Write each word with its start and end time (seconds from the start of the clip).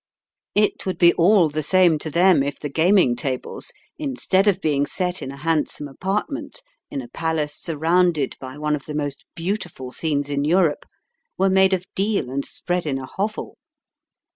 It 0.55 0.87
would 0.87 0.97
be 0.97 1.13
all 1.13 1.47
the 1.47 1.61
same 1.61 1.99
to 1.99 2.09
them 2.09 2.41
if 2.41 2.59
the 2.59 2.69
gaming 2.71 3.15
tables, 3.15 3.71
instead 3.99 4.47
of 4.47 4.59
being 4.59 4.87
set 4.87 5.21
in 5.21 5.29
a 5.29 5.37
handsome 5.37 5.87
apartment 5.87 6.63
in 6.89 7.03
a 7.03 7.07
palace 7.07 7.53
surrounded 7.53 8.35
by 8.39 8.57
one 8.57 8.75
of 8.75 8.85
the 8.85 8.95
most 8.95 9.23
beautiful 9.35 9.91
scenes 9.91 10.27
in 10.27 10.43
Europe, 10.43 10.85
were 11.37 11.51
made 11.51 11.73
of 11.73 11.85
deal 11.93 12.31
and 12.31 12.43
spread 12.45 12.87
in 12.87 12.97
a 12.97 13.05
hovel. 13.05 13.59